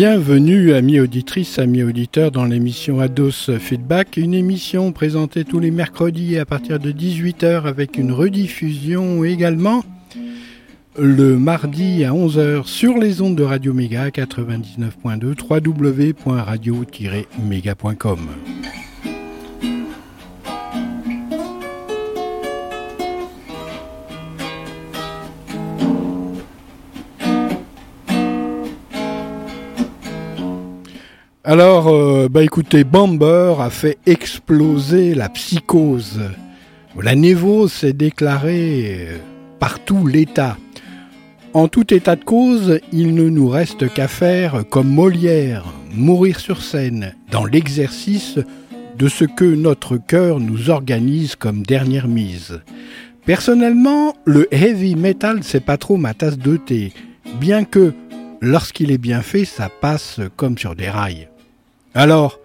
[0.00, 6.38] Bienvenue, amis auditrices, amis auditeurs, dans l'émission Ados Feedback, une émission présentée tous les mercredis
[6.38, 9.82] à partir de 18h avec une rediffusion également
[10.96, 18.18] le mardi à 11h sur les ondes de Radio Méga 99.2 www.radio-méga.com.
[31.50, 36.20] Alors, euh, bah écoutez, Bamber a fait exploser la psychose.
[37.00, 39.16] La névose s'est déclarée euh,
[39.58, 40.58] partout l'État.
[41.54, 46.60] En tout état de cause, il ne nous reste qu'à faire comme Molière, mourir sur
[46.60, 48.38] scène, dans l'exercice
[48.98, 52.60] de ce que notre cœur nous organise comme dernière mise.
[53.24, 56.92] Personnellement, le heavy metal, c'est pas trop ma tasse de thé,
[57.40, 57.94] bien que,
[58.42, 61.26] lorsqu'il est bien fait, ça passe comme sur des rails.
[61.98, 62.38] Alors,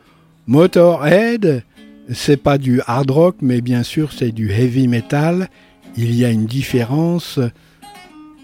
[0.47, 1.63] Motorhead,
[2.11, 5.47] c'est pas du hard rock, mais bien sûr c'est du heavy metal.
[5.95, 7.39] Il y a une différence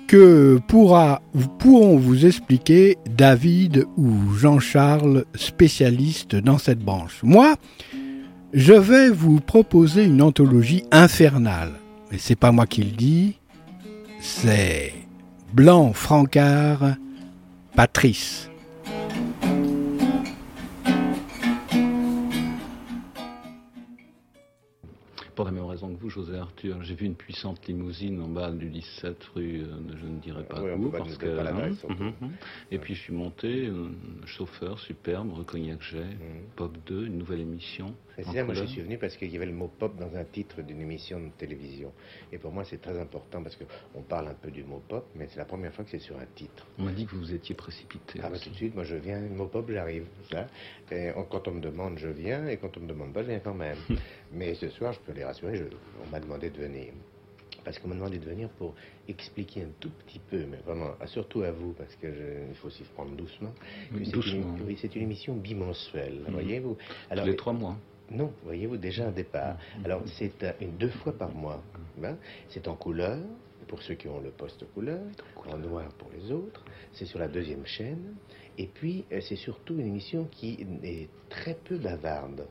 [0.06, 1.24] que pourra,
[1.58, 7.22] pourront vous expliquer David ou Jean-Charles, spécialistes dans cette branche.
[7.24, 7.56] Moi,
[8.54, 11.72] je vais vous proposer une anthologie infernale.
[12.12, 13.40] Mais c'est pas moi qui le dis,
[14.22, 14.94] c'est
[15.56, 16.98] Blanc Francard,
[17.76, 18.49] Patrice.
[25.40, 26.84] Pour la même raison que vous, José Arthur.
[26.84, 30.62] J'ai vu une puissante limousine en bas du 17 rue, euh, je ne dirais pas
[30.62, 31.34] où, parce que.
[31.34, 32.32] Pas hein, hum, hum.
[32.72, 33.88] Et puis je suis monté, euh,
[34.26, 36.56] chauffeur superbe, Recognac Jet, mmh.
[36.58, 37.96] Pop 2, une nouvelle émission.
[38.24, 40.24] C'est ça, moi je suis venu parce qu'il y avait le mot pop dans un
[40.24, 41.92] titre d'une émission de télévision.
[42.32, 45.28] Et pour moi c'est très important parce qu'on parle un peu du mot pop, mais
[45.30, 46.66] c'est la première fois que c'est sur un titre.
[46.78, 48.20] On m'a dit que vous étiez précipité.
[48.24, 50.06] Ah bah tout de suite, moi je viens, le mot pop j'arrive.
[50.92, 53.40] Et quand on me demande, je viens, et quand on me demande pas, je viens
[53.40, 53.78] quand même.
[54.34, 55.64] mais ce soir, je peux les rassurer,
[56.06, 56.94] on m'a demandé de venir.
[57.64, 58.74] Parce qu'on m'a demandé de venir pour
[59.08, 63.12] expliquer un tout petit peu, mais vraiment, surtout à vous, parce qu'il faut se prendre
[63.12, 63.54] doucement.
[63.92, 64.56] doucement.
[64.66, 66.34] oui, c'est une émission bimensuelle, mhm.
[66.34, 66.78] voyez-vous.
[67.26, 67.78] Les trois mois.
[68.12, 69.58] Non, voyez-vous, déjà un départ.
[69.78, 69.86] Mhm.
[69.86, 71.62] Alors, c'est euh, une deux fois par mois.
[72.04, 72.16] Hein.
[72.50, 73.20] C'est en couleur,
[73.68, 75.02] pour ceux qui ont le poste couleur,
[75.36, 76.64] en noir pour les autres.
[76.94, 78.16] C'est sur la deuxième chaîne.
[78.58, 82.46] Et puis, euh, c'est surtout une émission qui est très peu bavarde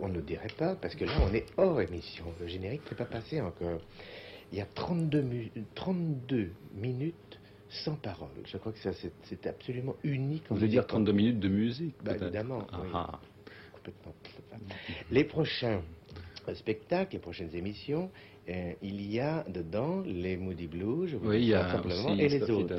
[0.00, 2.24] on ne dirait pas, parce que là, on est hors émission.
[2.40, 3.80] Le générique n'est pas passé encore.
[4.52, 5.24] Il y a 32,
[5.74, 7.40] 32 minutes
[7.70, 8.28] sans parole.
[8.44, 8.90] Je crois que ça,
[9.24, 10.44] c'est absolument unique.
[10.50, 12.66] Vous voulez dire 32 minutes de musique bah, Évidemment.
[12.70, 13.20] Ah, ah.
[15.10, 15.82] Les prochains
[16.54, 18.10] spectacles, les prochaines émissions,
[18.48, 22.14] euh, il y a dedans les Moody Blues, je vous oui, il y a simplement,
[22.16, 22.74] et les autres.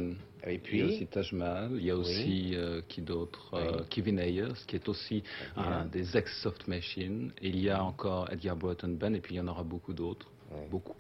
[0.46, 3.54] Et puis, il y a aussi Taj Mahal, il y a aussi euh, qui d'autre
[3.54, 5.24] euh, Kevin Ayers, qui est aussi
[5.56, 7.32] un des ex-Soft Machine.
[7.42, 10.28] il y a encore Edgar Broughton Ben, et puis il y en aura beaucoup d'autres.
[10.70, 10.96] Beaucoup.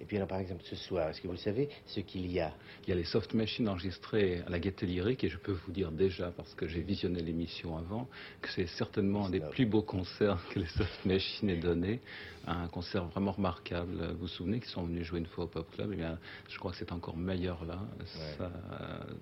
[0.00, 2.40] Et puis alors par exemple ce soir, est-ce que vous le savez ce qu'il y
[2.40, 2.52] a
[2.84, 5.72] Il y a les soft machines enregistrées à la Gaieté Lyrique et je peux vous
[5.72, 8.08] dire déjà, parce que j'ai visionné l'émission avant,
[8.40, 12.00] que c'est certainement un des plus beaux concerts que les soft machines aient donné.
[12.48, 14.12] Un concert vraiment remarquable.
[14.12, 15.90] Vous vous souvenez qu'ils sont venus jouer une fois au Pop Club?
[15.92, 16.16] Eh bien,
[16.48, 17.80] je crois que c'est encore meilleur là.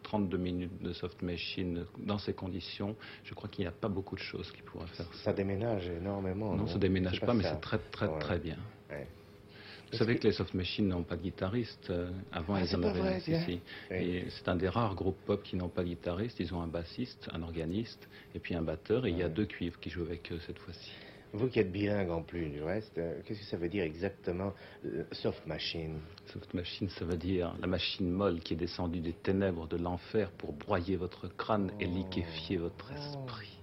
[0.02, 4.16] 32 minutes de soft machine dans ces conditions, je crois qu'il n'y a pas beaucoup
[4.16, 5.24] de choses qui pourraient faire ça.
[5.24, 6.54] Ça déménage énormément.
[6.54, 8.58] Non, ça déménage pas, mais c'est très très très bien.
[9.94, 11.88] Vous savez que les soft machines n'ont pas de guitariste.
[11.90, 13.60] Euh, avant, ah, ils en avaient ici.
[13.88, 16.40] C'est un des rares groupes pop qui n'ont pas de guitariste.
[16.40, 19.06] Ils ont un bassiste, un organiste et puis un batteur.
[19.06, 20.90] Et il y a deux cuivres qui jouent avec eux cette fois-ci.
[21.32, 24.52] Vous qui êtes bilingue en plus du reste, euh, qu'est-ce que ça veut dire exactement
[24.84, 25.98] euh, soft machine?
[26.32, 30.30] Soft machine, ça veut dire la machine molle qui est descendue des ténèbres de l'enfer
[30.38, 31.94] pour broyer votre crâne et oh.
[31.96, 33.58] liquéfier votre esprit.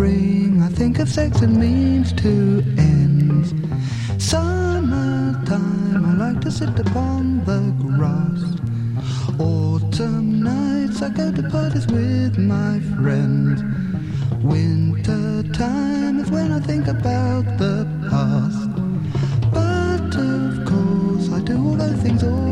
[0.00, 0.62] spring.
[0.62, 3.52] I think of sex and means to ends.
[4.16, 8.40] Summertime, I like to sit upon the grass.
[9.38, 13.62] Autumn nights, I go to parties with my friends.
[14.42, 18.70] Winter time is when I think about the past.
[19.52, 22.49] But of course, I do all those things all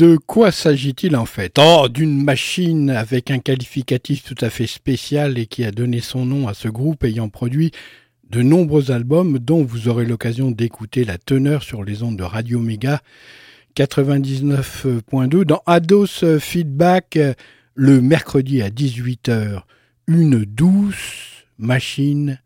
[0.00, 1.58] de quoi s'agit-il en fait?
[1.58, 6.24] Oh, d'une machine avec un qualificatif tout à fait spécial et qui a donné son
[6.24, 7.70] nom à ce groupe ayant produit
[8.30, 12.60] de nombreux albums dont vous aurez l'occasion d'écouter la teneur sur les ondes de Radio
[12.60, 13.02] Méga
[13.76, 17.18] 99.2 dans Ados Feedback
[17.74, 19.64] le mercredi à 18h.
[20.06, 22.40] Une douce machine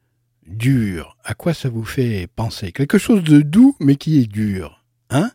[0.48, 1.16] dure.
[1.22, 2.72] À quoi ça vous fait penser?
[2.72, 4.82] Quelque chose de doux mais qui est dur.
[5.10, 5.30] Hein?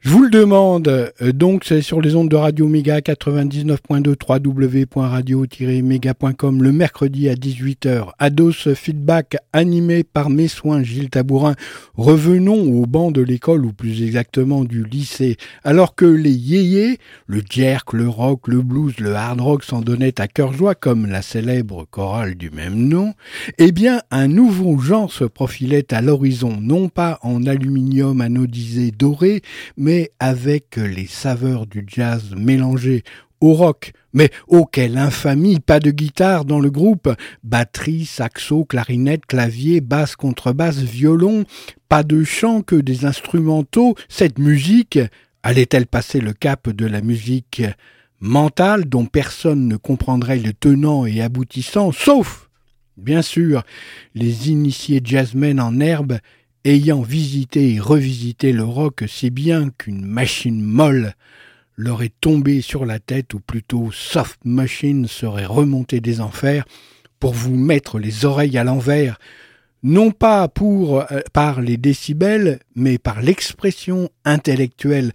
[0.00, 6.62] Je vous le demande, euh, donc c'est sur les ondes de Radio Méga 99.2 www.radio-méga.com
[6.62, 8.10] le mercredi à 18h.
[8.20, 11.56] Ados Feedback animé par mes soins Gilles Tabourin.
[11.96, 15.36] Revenons au banc de l'école ou plus exactement du lycée.
[15.64, 20.20] Alors que les yéyés, le jerk, le rock, le blues, le hard rock s'en donnaient
[20.20, 23.14] à cœur joie comme la célèbre chorale du même nom,
[23.58, 29.42] eh bien un nouveau genre se profilait à l'horizon, non pas en aluminium anodisé doré,
[30.18, 33.02] avec les saveurs du jazz mélangées
[33.40, 33.92] au rock.
[34.12, 37.08] Mais oh quelle infamie, pas de guitare dans le groupe,
[37.44, 41.44] batterie, saxo, clarinette, clavier, basse, contrebasse, violon,
[41.88, 44.98] pas de chant que des instrumentaux, cette musique
[45.42, 47.62] allait-elle passer le cap de la musique
[48.20, 52.50] mentale dont personne ne comprendrait le tenant et aboutissant, sauf,
[52.96, 53.62] bien sûr,
[54.14, 56.18] les initiés jazzmen en herbe
[56.64, 61.14] ayant visité et revisité le roc si bien qu'une machine molle
[61.76, 66.64] leur est tombée sur la tête, ou plutôt soft machine serait remontée des enfers
[67.20, 69.18] pour vous mettre les oreilles à l'envers,
[69.84, 75.12] non pas pour euh, par les décibels, mais par l'expression intellectuelle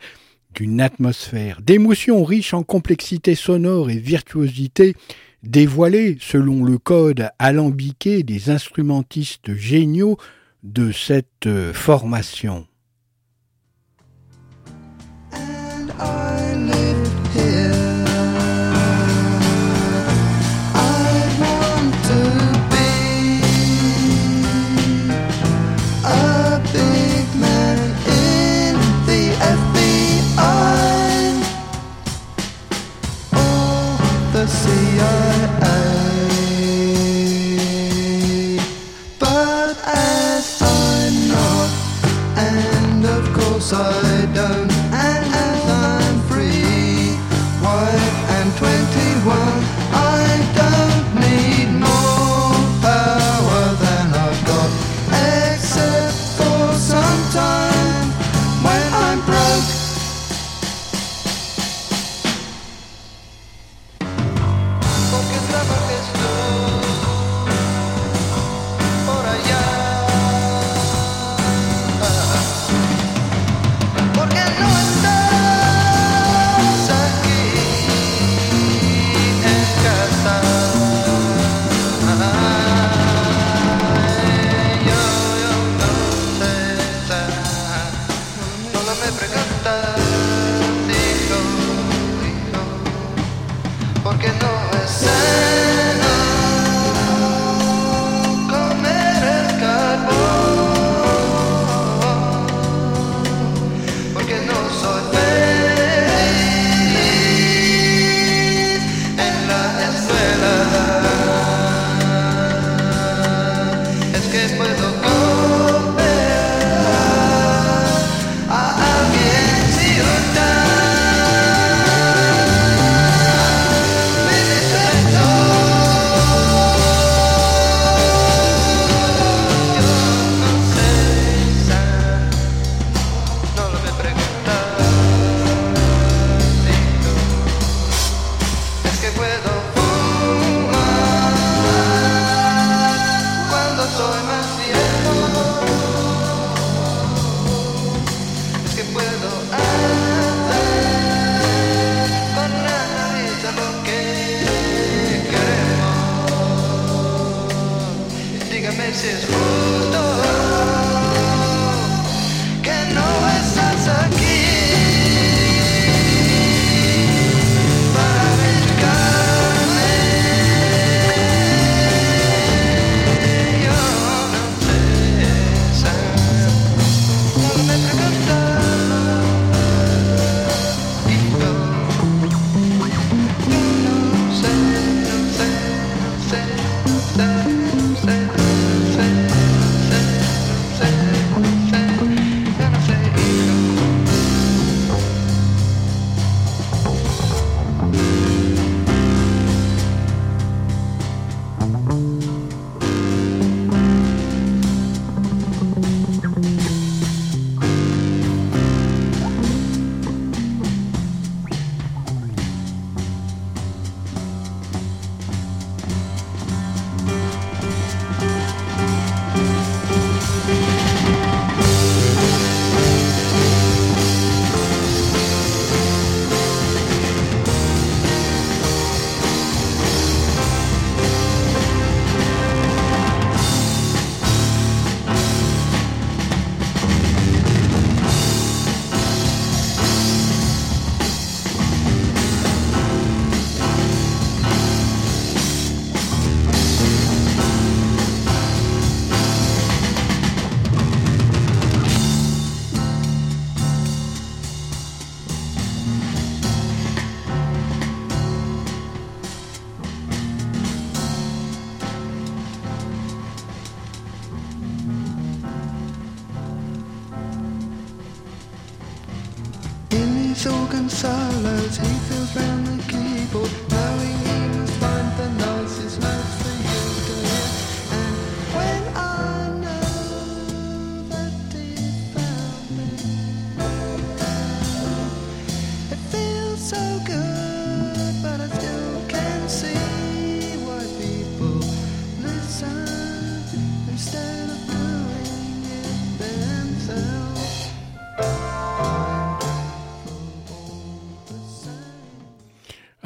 [0.56, 4.96] d'une atmosphère, d'émotions riches en complexité sonore et virtuosité,
[5.44, 10.18] dévoilées selon le code alambiqué des instrumentistes géniaux
[10.64, 12.68] de cette euh, formation.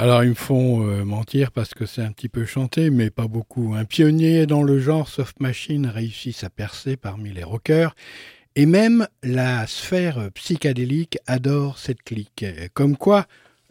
[0.07, 3.27] Alors ils me font euh, mentir parce que c'est un petit peu chanté, mais pas
[3.27, 3.73] beaucoup.
[3.75, 7.93] Un pionnier dans le genre Soft Machine réussit à percer parmi les rockers,
[8.55, 12.45] et même la sphère psychédélique adore cette clique.
[12.73, 13.25] Comme quoi,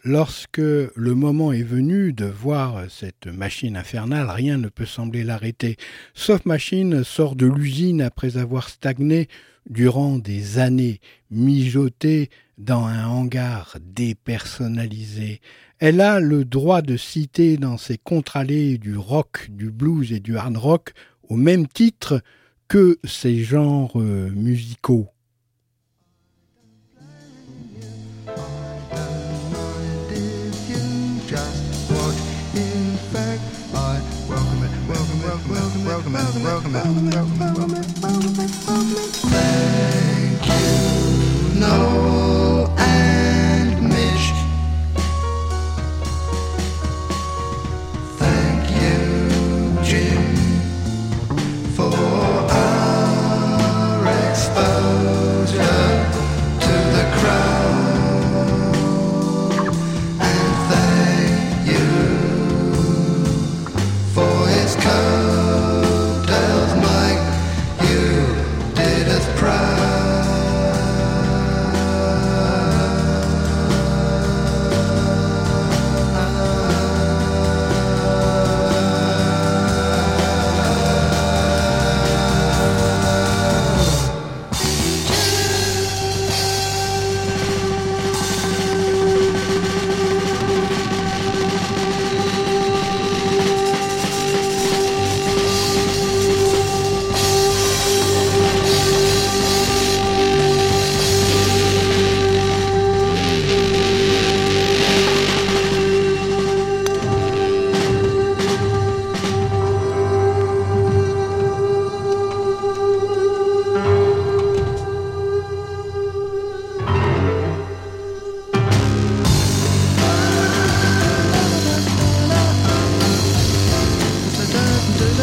[0.05, 5.79] lorsque le moment est venu de voir cette machine infernale, rien ne peut sembler l'arrêter.
[6.13, 9.29] Soft Machine sort de l'usine après avoir stagné
[9.71, 15.41] durant des années, mijoté dans un hangar dépersonnalisé.
[15.79, 20.39] Elle a le droit de citer dans ses contre-allées du rock, du blues et du
[20.39, 20.93] hard rock
[21.29, 22.23] au même titre
[22.69, 25.09] que ces genres euh, musicaux.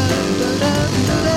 [0.10, 1.33] da, da, da,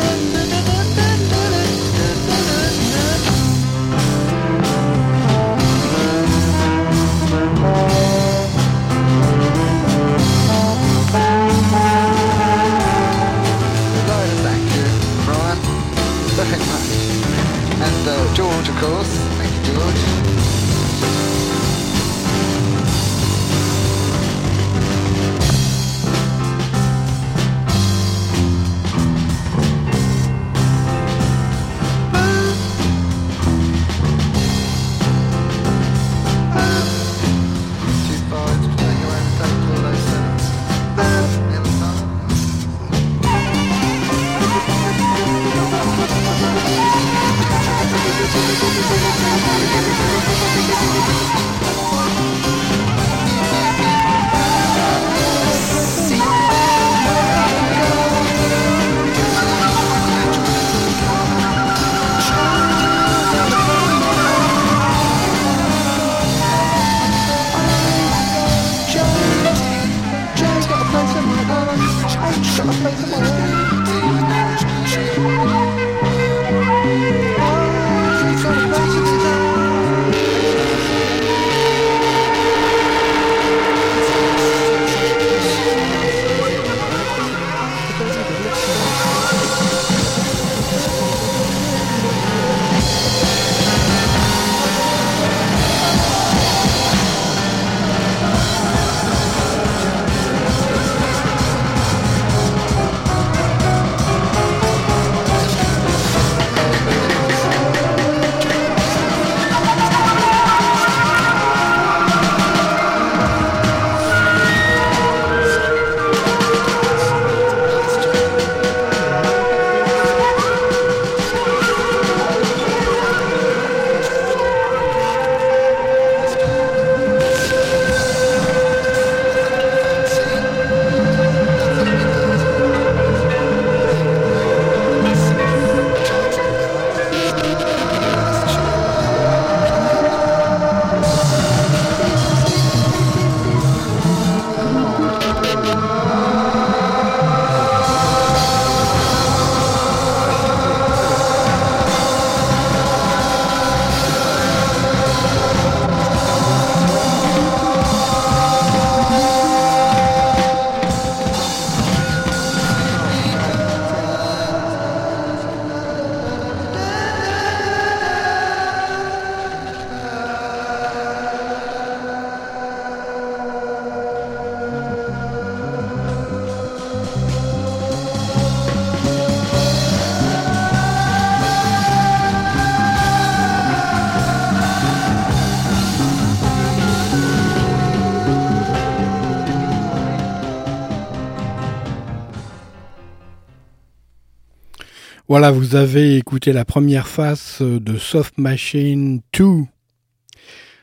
[195.52, 199.44] Vous avez écouté la première face de Soft Machine 2.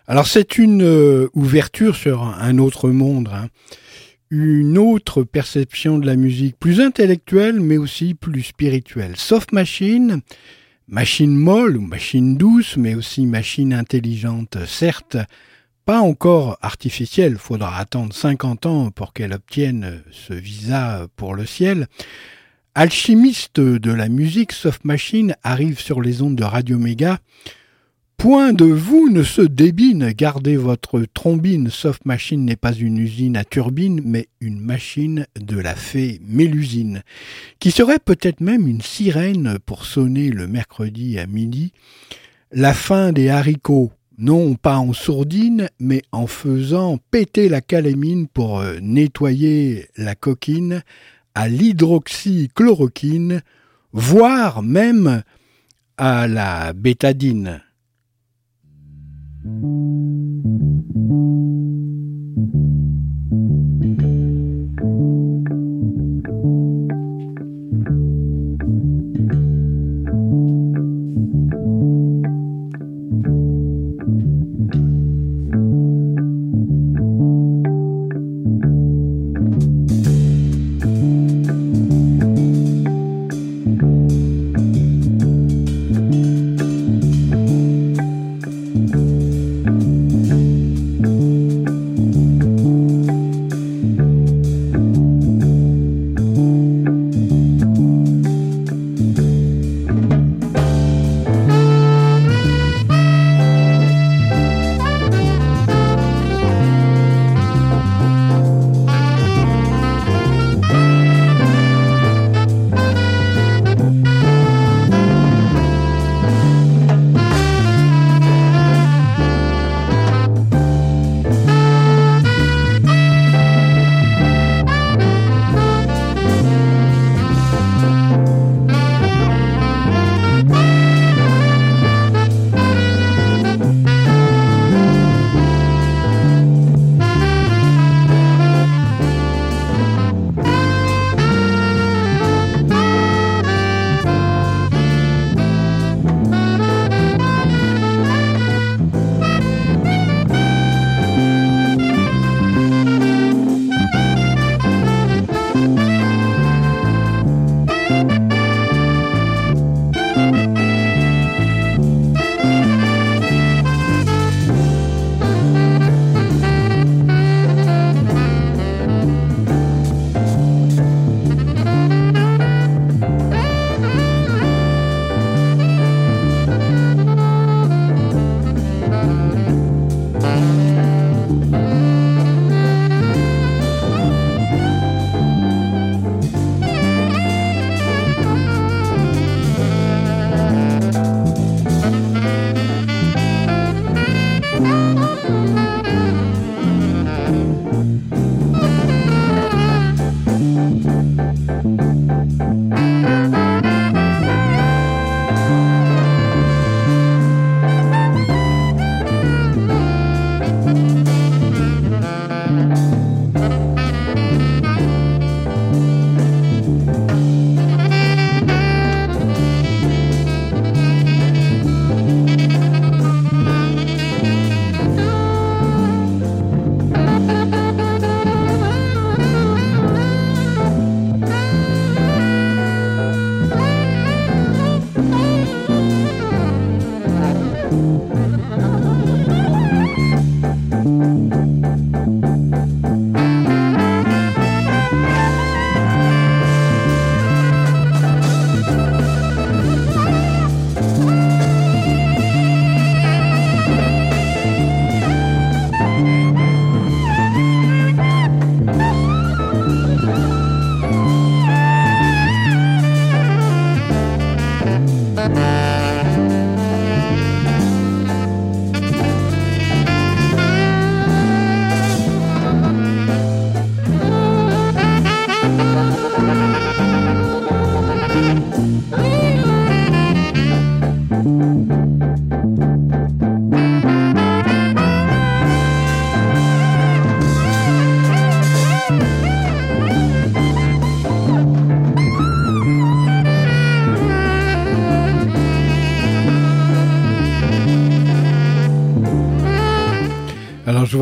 [0.08, 3.48] Alors c'est une euh, ouverture sur un autre monde, hein.
[4.30, 9.18] une autre perception de la musique, plus intellectuelle mais aussi plus spirituelle.
[9.18, 10.22] Soft Machine,
[10.88, 15.18] machine molle ou machine douce, mais aussi machine intelligente, certes,
[15.86, 21.88] pas encore artificielle, faudra attendre 50 ans pour qu'elle obtienne ce visa pour le ciel,
[22.76, 27.20] Alchimiste de la musique, Soft Machine arrive sur les ondes de Radio Méga.
[28.18, 31.70] Point de vous ne se débine, gardez votre trombine.
[31.70, 37.04] Soft Machine n'est pas une usine à turbine, mais une machine de la fée Mélusine,
[37.60, 41.74] qui serait peut-être même une sirène pour sonner le mercredi à midi.
[42.52, 48.62] La fin des haricots, non pas en sourdine, mais en faisant péter la calémine pour
[48.62, 50.82] euh, nettoyer la coquine
[51.36, 53.42] à l'hydroxychloroquine,
[53.92, 55.24] voire même
[55.98, 57.62] à la bétadine.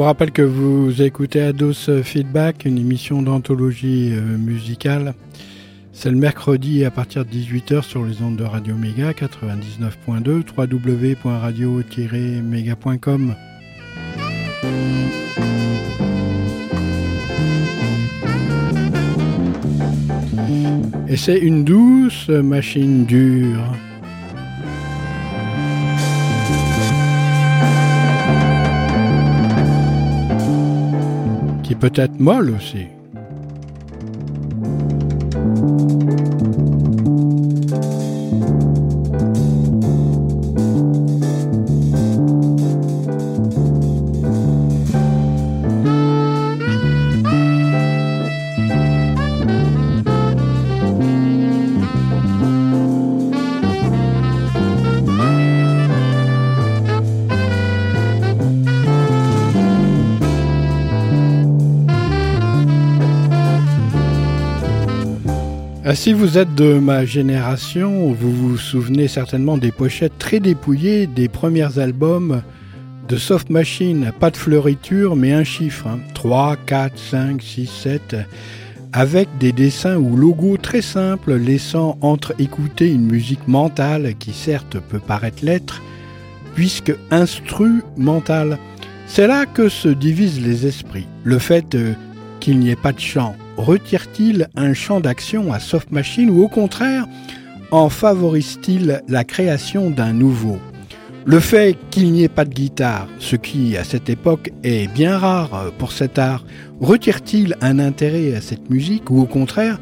[0.01, 5.13] Vous rappelle que vous écoutez Ados Feedback, une émission d'anthologie euh, musicale.
[5.93, 13.35] C'est le mercredi à partir de 18h sur les ondes de Radio Méga 99.2 www.radio-méga.com.
[21.07, 23.75] Et c'est une douce machine dure.
[31.79, 32.85] Peut être molle aussi.
[65.95, 71.27] Si vous êtes de ma génération, vous vous souvenez certainement des pochettes très dépouillées des
[71.27, 72.43] premiers albums
[73.09, 74.11] de Soft Machine.
[74.19, 75.87] Pas de fleuriture, mais un chiffre.
[76.13, 78.15] 3, 4, 5, 6, 7.
[78.93, 84.99] Avec des dessins ou logos très simples, laissant entre-écouter une musique mentale qui certes peut
[84.99, 85.81] paraître l'être,
[86.53, 88.59] puisque instrumentale.
[89.07, 91.07] C'est là que se divisent les esprits.
[91.23, 91.93] Le fait euh,
[92.39, 96.47] qu'il n'y ait pas de chant, retire-t-il un champ d'action à Soft Machine ou au
[96.47, 97.05] contraire
[97.69, 100.59] en favorise-t-il la création d'un nouveau?
[101.25, 105.17] Le fait qu'il n'y ait pas de guitare, ce qui à cette époque est bien
[105.17, 106.43] rare pour cet art,
[106.81, 109.79] retire-t-il un intérêt à cette musique ou au contraire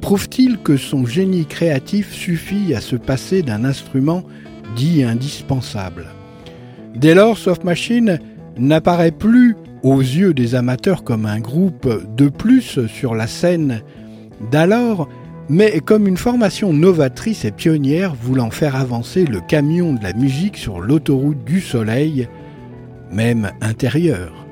[0.00, 4.24] prouve-t-il que son génie créatif suffit à se passer d'un instrument
[4.74, 6.06] dit indispensable?
[6.96, 8.18] Dès lors, Soft Machine
[8.58, 13.82] n'apparaît plus aux yeux des amateurs comme un groupe de plus sur la scène
[14.50, 15.08] d'alors,
[15.48, 20.56] mais comme une formation novatrice et pionnière voulant faire avancer le camion de la musique
[20.56, 22.28] sur l'autoroute du soleil,
[23.12, 24.46] même intérieure.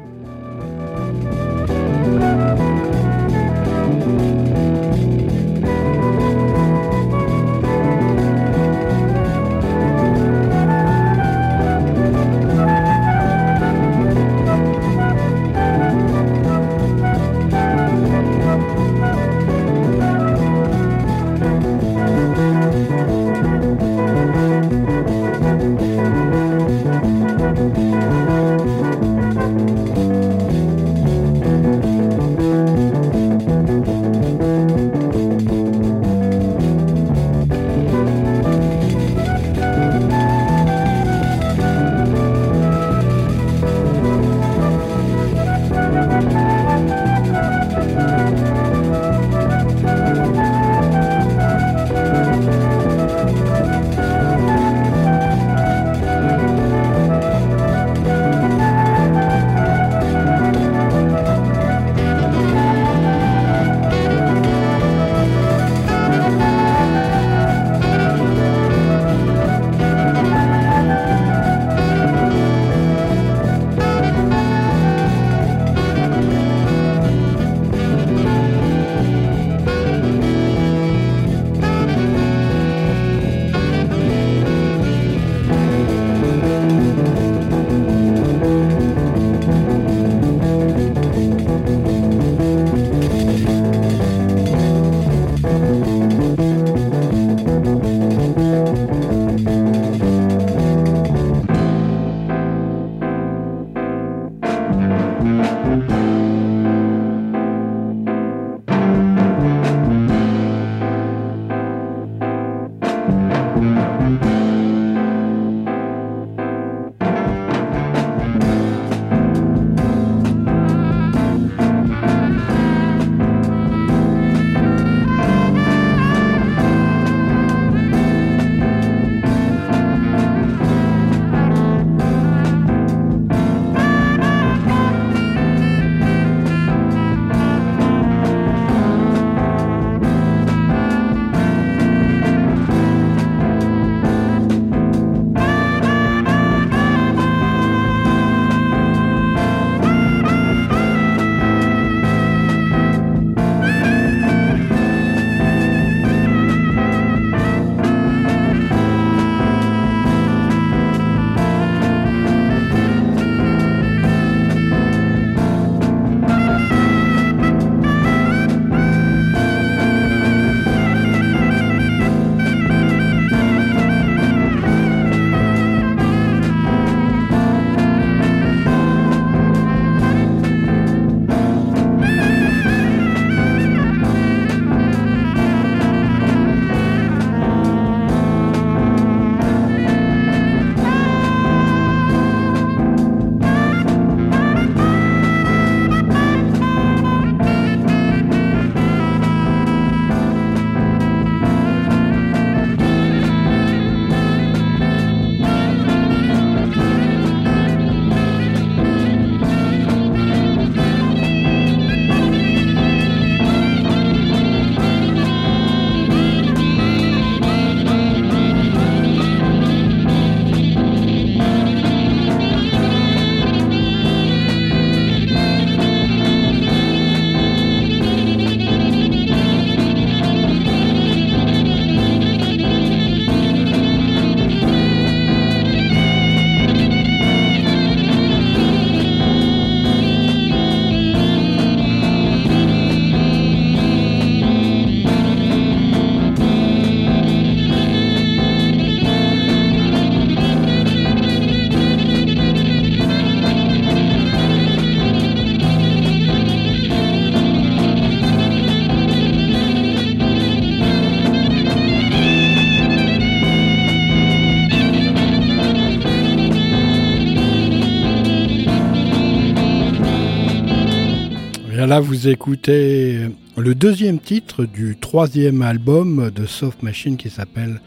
[272.19, 277.81] Vous écoutez le deuxième titre du troisième album de Soft Machine qui s'appelle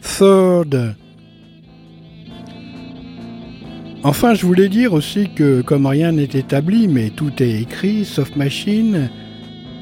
[0.00, 0.94] Third.
[4.04, 8.36] Enfin, je voulais dire aussi que, comme rien n'est établi, mais tout est écrit, Soft
[8.36, 9.10] Machine,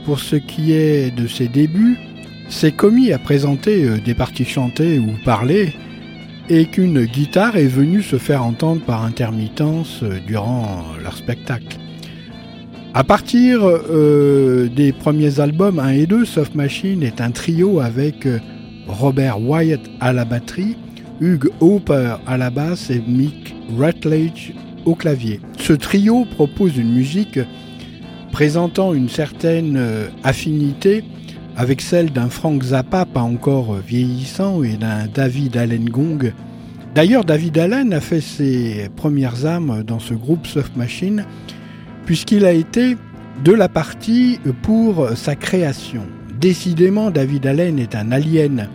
[0.07, 1.99] pour ce qui est de ses débuts,
[2.49, 5.75] s'est commis à présenter euh, des parties chantées ou parlées,
[6.49, 11.77] et qu'une guitare est venue se faire entendre par intermittence euh, durant leur spectacle.
[12.93, 18.27] À partir euh, des premiers albums 1 et 2, Soft Machine est un trio avec
[18.27, 18.41] euh,
[18.89, 20.77] Robert Wyatt à la batterie,
[21.21, 24.55] Hugh Hopper à la basse et Mick Rutledge
[24.87, 25.39] au clavier.
[25.57, 27.39] Ce trio propose une musique
[28.33, 31.05] présentant une certaine euh, affinité
[31.57, 36.33] avec celle d'un Frank Zappa pas encore vieillissant et d'un David Allen Gong.
[36.97, 41.25] D'ailleurs, David Allen a fait ses premières âmes dans ce groupe Soft Machine
[42.07, 42.97] puisqu'il a été
[43.45, 46.03] de la partie pour sa création.
[46.41, 48.69] Décidément, David Allen est un alien.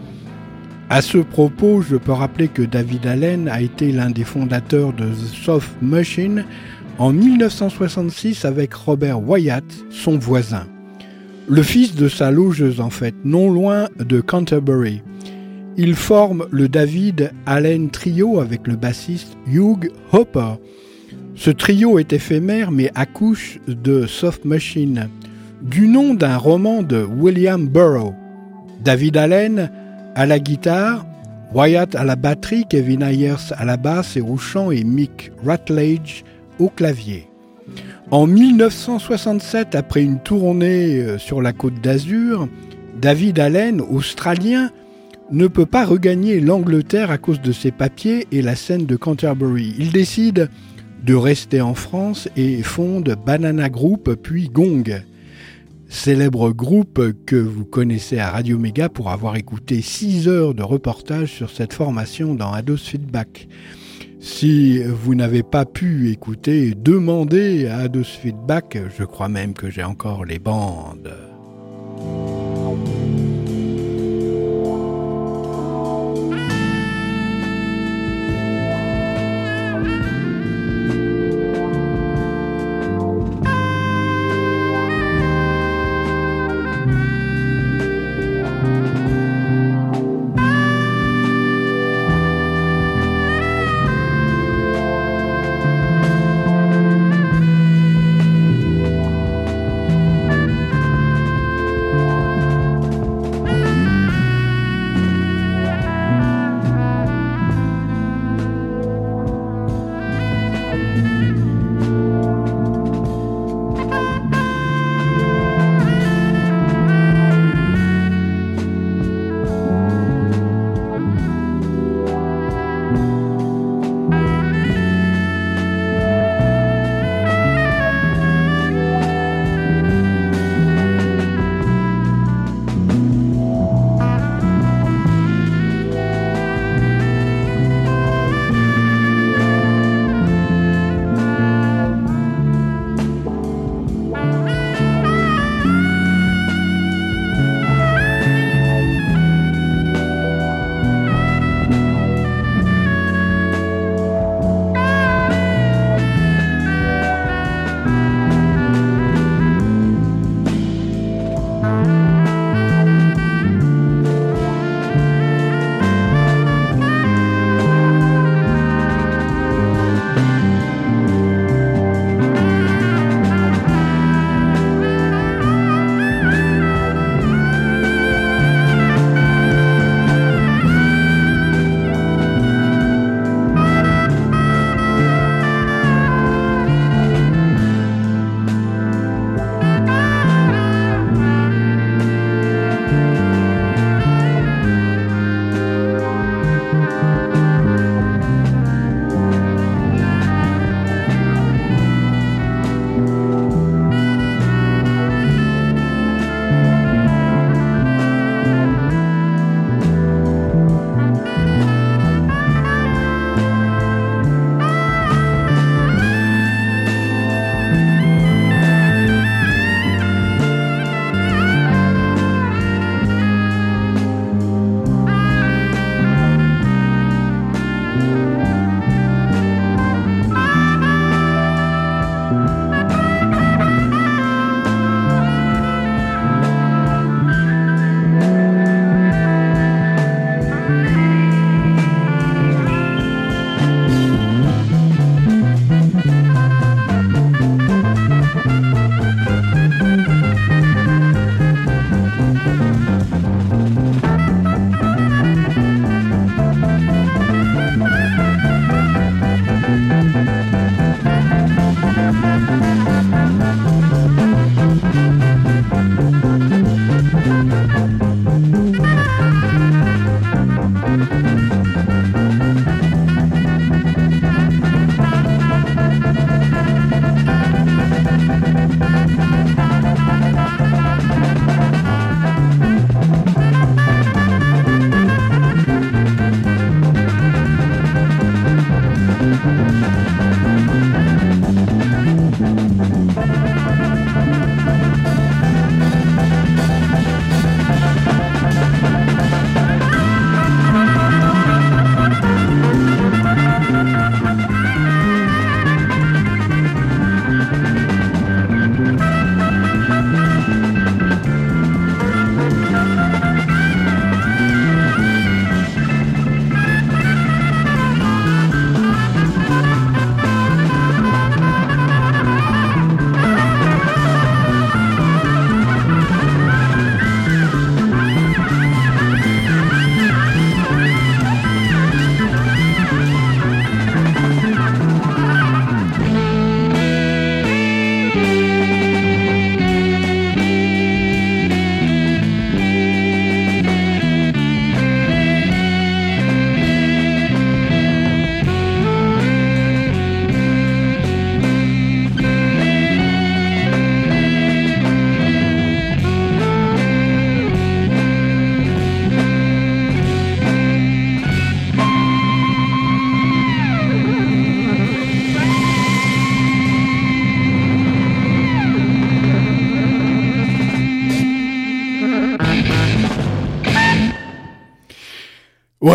[0.89, 5.05] À ce propos, je peux rappeler que David Allen a été l'un des fondateurs de
[5.05, 6.45] The Soft Machine
[6.99, 10.67] en 1966 avec Robert Wyatt, son voisin.
[11.47, 15.01] Le fils de sa logeuse en fait, non loin de Canterbury.
[15.77, 20.53] Il forme le David Allen Trio avec le bassiste Hugh Hopper.
[21.35, 25.09] Ce trio est éphémère mais accouche de Soft Machine,
[25.61, 28.15] du nom d'un roman de William Burroughs.
[28.83, 29.69] David Allen
[30.15, 31.05] à la guitare,
[31.53, 36.23] Wyatt à la batterie, Kevin Ayers à la basse et au chant et Mick Rutledge
[36.57, 37.27] au clavier.
[38.11, 42.47] En 1967, après une tournée euh, sur la côte d'Azur,
[43.01, 44.69] David Allen, australien,
[45.31, 49.73] ne peut pas regagner l'Angleterre à cause de ses papiers et la scène de Canterbury.
[49.79, 50.49] Il décide
[51.05, 55.03] de rester en France et fonde Banana Group puis Gong,
[55.87, 61.31] célèbre groupe que vous connaissez à Radio Méga pour avoir écouté 6 heures de reportage
[61.31, 63.47] sur cette formation dans Ados Feedback.
[64.19, 69.83] Si vous n'avez pas pu écouter, demandez à Ados Feedback, je crois même que j'ai
[69.83, 71.13] encore les bandes.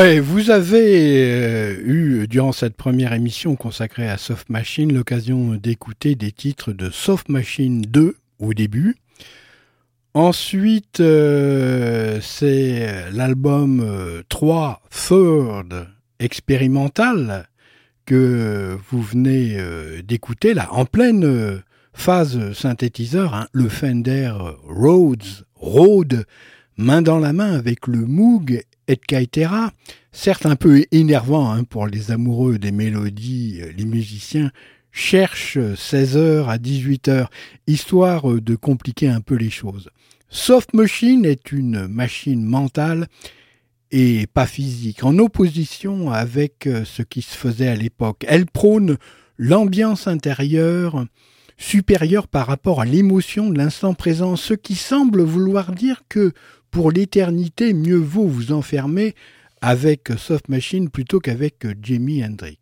[0.01, 6.33] Vous avez euh, eu, durant cette première émission consacrée à Soft Machine, l'occasion d'écouter des
[6.33, 8.97] titres de Soft Machine 2 au début.
[10.15, 15.89] Ensuite, euh, c'est l'album 3 Third
[16.19, 17.51] expérimental
[18.07, 24.33] que vous venez euh, d'écouter là, en pleine phase synthétiseur, hein, le Fender
[24.65, 26.25] Rhodes, Rhodes,
[26.79, 29.53] main dans la main avec le Moog etc.
[30.13, 34.51] Certes un peu énervant hein, pour les amoureux des mélodies, euh, les musiciens
[34.93, 37.27] cherchent 16h à 18h,
[37.67, 39.89] histoire euh, de compliquer un peu les choses.
[40.29, 43.07] Soft Machine est une machine mentale
[43.93, 48.25] et pas physique, en opposition avec euh, ce qui se faisait à l'époque.
[48.29, 48.97] Elle prône
[49.39, 51.05] l'ambiance intérieure
[51.61, 56.33] supérieure par rapport à l'émotion de l'instant présent, ce qui semble vouloir dire que
[56.71, 59.15] pour l'éternité, mieux vaut vous enfermer
[59.61, 62.59] avec Soft Machine plutôt qu'avec Jimi Hendrix.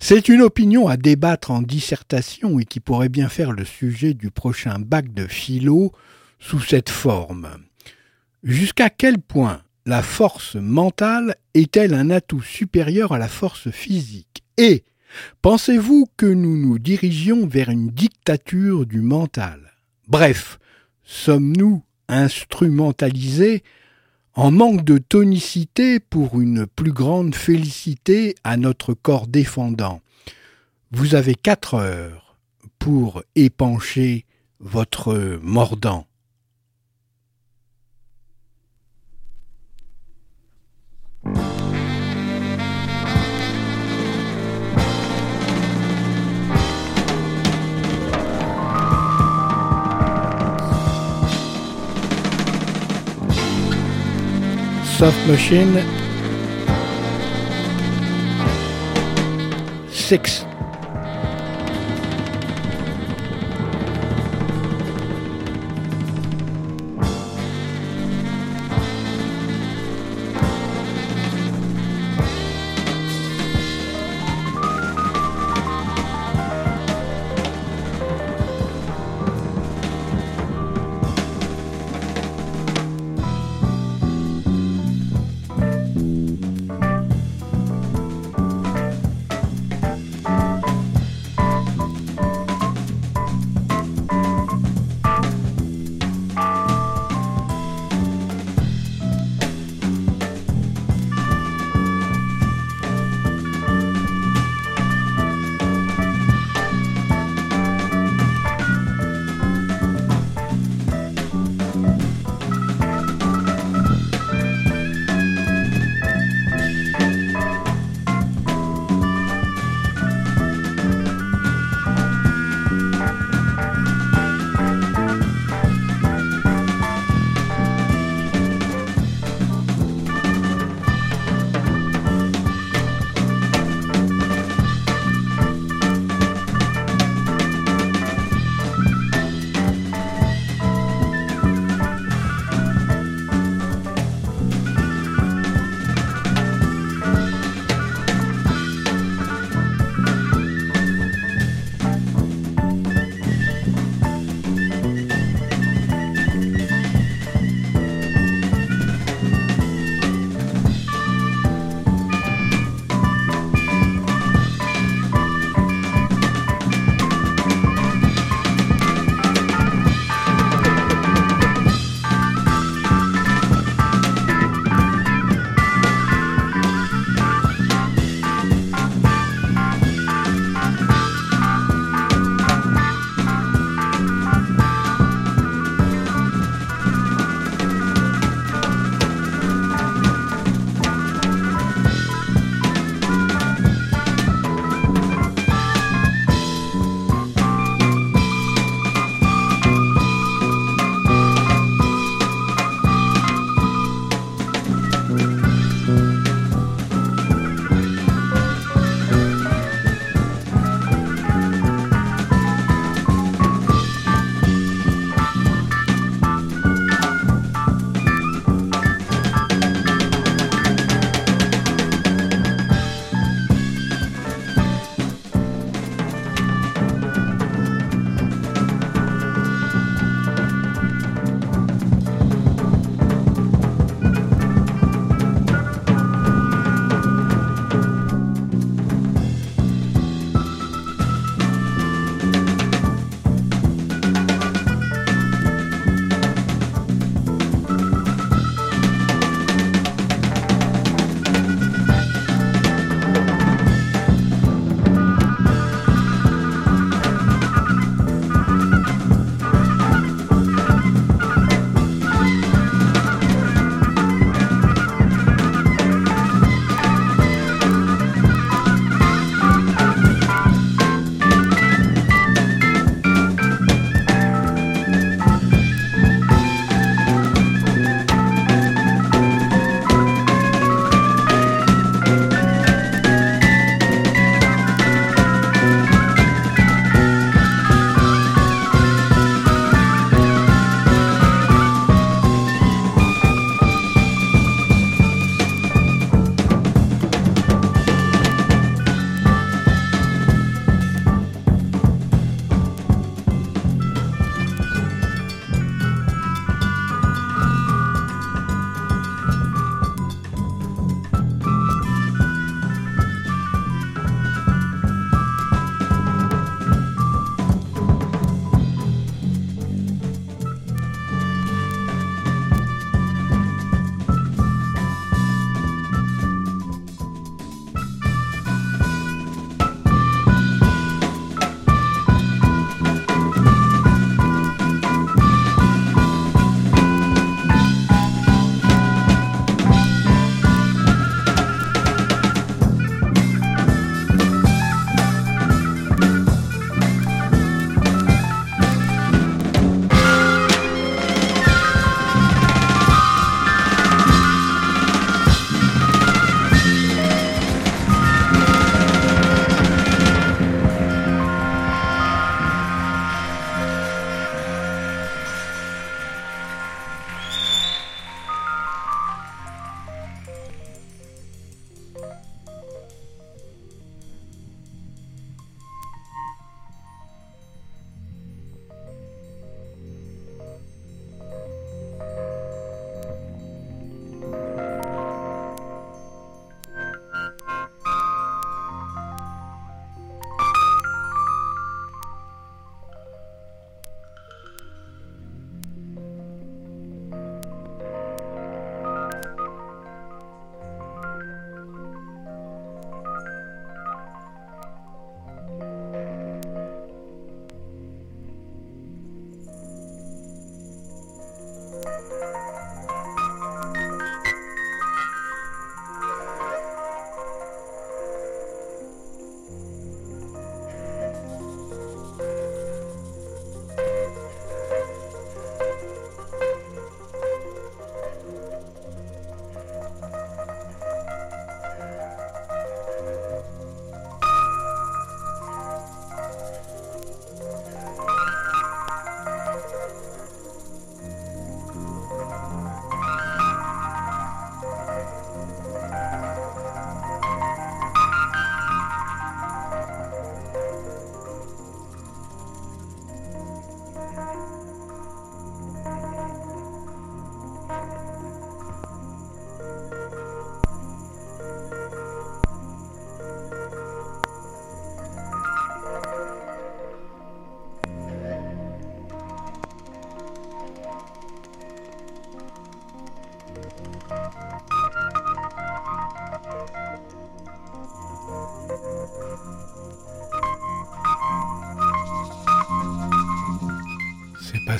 [0.00, 4.30] C'est une opinion à débattre en dissertation et qui pourrait bien faire le sujet du
[4.30, 5.92] prochain bac de philo
[6.38, 7.48] sous cette forme.
[8.42, 14.42] Jusqu'à quel point la force mentale est-elle un atout supérieur à la force physique?
[14.58, 14.84] Et
[15.42, 19.72] pensez-vous que nous nous dirigions vers une dictature du mental?
[20.08, 20.58] Bref,
[21.04, 23.62] sommes-nous instrumentalisé
[24.34, 30.00] en manque de tonicité pour une plus grande félicité à notre corps défendant.
[30.90, 32.36] Vous avez quatre heures
[32.78, 34.26] pour épancher
[34.60, 36.06] votre mordant.
[54.98, 55.82] Soft Machine.
[59.90, 60.44] Six.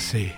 [0.04, 0.34] Passé.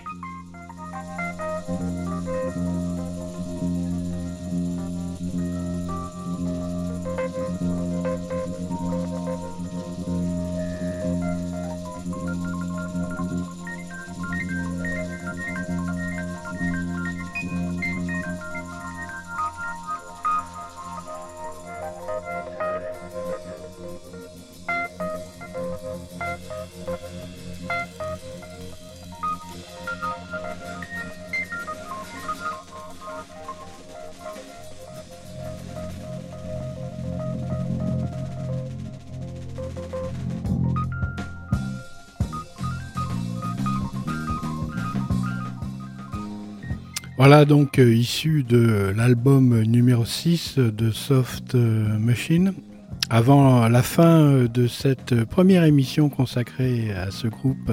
[47.28, 52.54] Voilà donc euh, issu de l'album numéro 6 de Soft euh, Machine.
[53.10, 57.72] Avant la fin euh, de cette première émission consacrée à ce groupe,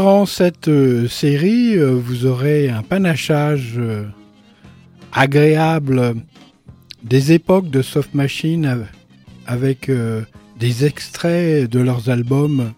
[0.00, 4.06] Durant cette euh, série, euh, vous aurez un panachage euh,
[5.12, 6.14] agréable
[7.04, 8.86] des époques de Soft Machine
[9.46, 9.90] avec
[10.58, 12.72] des extraits de leurs albums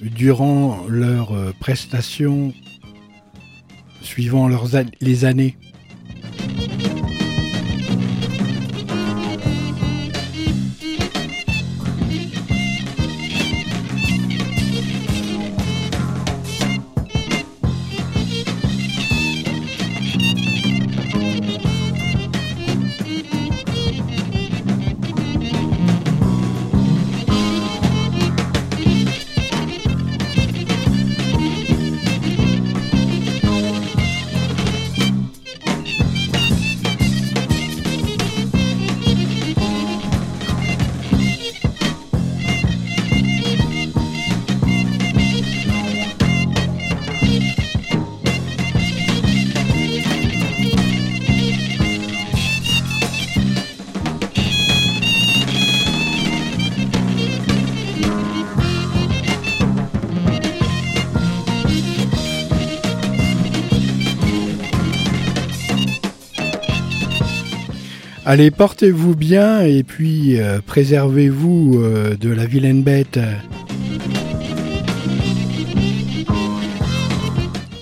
[0.00, 2.54] durant leurs prestations
[4.00, 4.48] suivant
[5.02, 5.58] les années.
[68.32, 73.20] Allez, portez-vous bien et puis euh, préservez-vous euh, de la vilaine bête.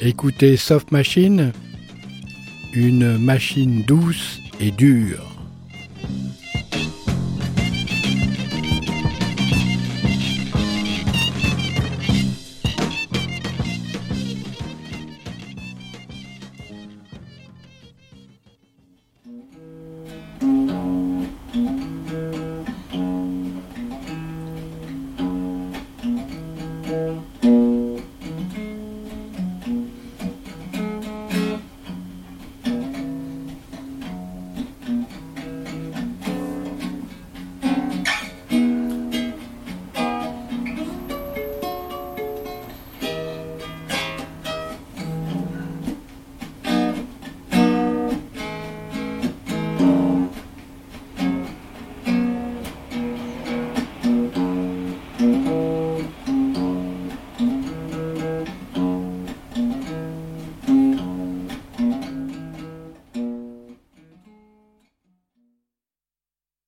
[0.00, 1.52] Écoutez Soft Machine,
[2.74, 5.29] une machine douce et dure.